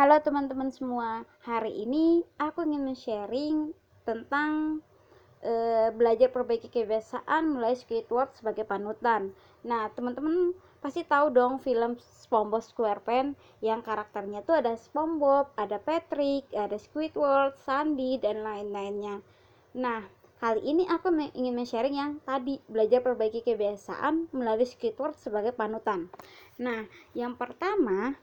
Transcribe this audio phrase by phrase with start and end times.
[0.00, 3.76] Halo teman-teman semua, hari ini aku ingin sharing
[4.08, 4.80] tentang
[5.44, 5.52] e,
[5.92, 9.36] belajar perbaiki kebiasaan mulai Squidward sebagai panutan.
[9.60, 16.48] Nah, teman-teman pasti tahu dong film SpongeBob SquarePants yang karakternya tuh ada SpongeBob, ada Patrick,
[16.56, 19.20] ada Squidward, Sandy dan lain-lainnya.
[19.76, 20.00] Nah,
[20.40, 26.08] kali ini aku ingin men-sharing yang tadi belajar perbaiki kebiasaan melalui Squidward sebagai panutan.
[26.56, 28.16] Nah, yang pertama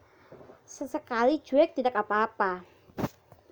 [0.67, 2.61] sesekali cuek tidak apa-apa.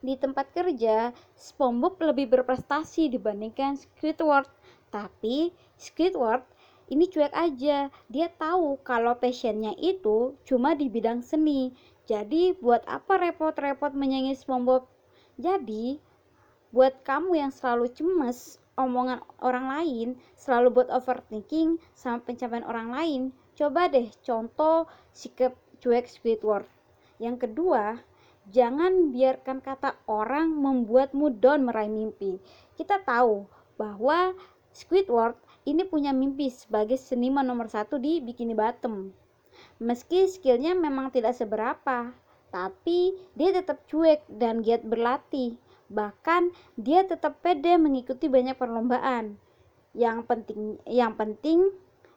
[0.06, 4.46] Di tempat kerja, SpongeBob lebih berprestasi dibandingkan Squidward.
[4.94, 5.50] Tapi
[5.80, 6.46] Squidward
[6.94, 7.90] ini cuek aja.
[8.12, 11.74] Dia tahu kalau passionnya itu cuma di bidang seni.
[12.06, 14.86] Jadi buat apa repot-repot menyanyi SpongeBob?
[15.42, 15.98] Jadi
[16.70, 23.22] buat kamu yang selalu cemas omongan orang lain, selalu buat overthinking sama pencapaian orang lain,
[23.56, 24.86] coba deh contoh
[25.16, 26.68] sikap cuek Squidward.
[27.20, 28.00] Yang kedua,
[28.52, 32.38] jangan biarkan kata orang membuatmu down meraih mimpi.
[32.76, 33.48] Kita tahu
[33.80, 34.36] bahwa
[34.76, 39.10] Squidward ini punya mimpi sebagai seniman nomor satu di Bikini Bottom.
[39.80, 42.12] Meski skillnya memang tidak seberapa,
[42.52, 45.56] tapi dia tetap cuek dan giat berlatih.
[45.88, 49.40] Bahkan dia tetap pede mengikuti banyak perlombaan.
[49.96, 51.72] Yang penting, yang penting,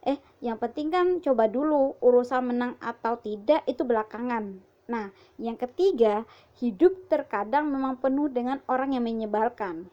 [0.06, 4.60] eh, yang penting kan coba dulu urusan menang atau tidak itu belakangan.
[4.88, 6.24] Nah, yang ketiga,
[6.64, 9.92] hidup terkadang memang penuh dengan orang yang menyebalkan.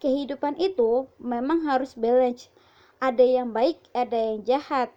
[0.00, 2.48] Kehidupan itu memang harus balance.
[2.96, 4.88] Ada yang baik, ada yang jahat.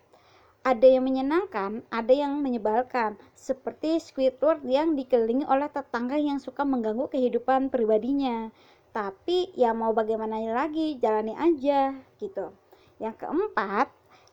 [0.64, 3.16] Ada yang menyenangkan, ada yang menyebalkan.
[3.36, 8.52] Seperti Squidward yang dikelilingi oleh tetangga yang suka mengganggu kehidupan pribadinya.
[8.92, 12.52] Tapi ya mau bagaimana lagi, jalani aja gitu.
[12.98, 13.88] Yang keempat,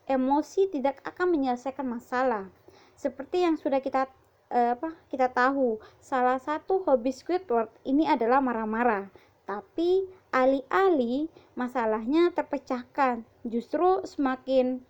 [0.08, 2.48] emosi tidak akan menyelesaikan masalah.
[2.96, 4.08] Seperti yang sudah kita
[4.52, 9.08] eh, apa kita tahu salah satu hobi Squidward ini adalah marah-marah.
[9.44, 13.24] Tapi alih-alih masalahnya terpecahkan.
[13.44, 14.80] Justru semakin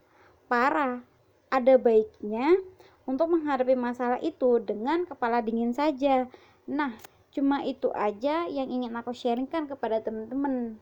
[0.47, 1.03] parah.
[1.51, 2.59] Ada baiknya
[3.07, 6.27] untuk menghadapi masalah itu dengan kepala dingin saja.
[6.67, 6.95] Nah
[7.35, 10.79] cuma itu aja yang ingin aku sharingkan kepada teman-teman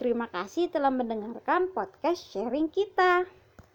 [0.00, 3.28] terima kasih telah mendengarkan podcast sharing kita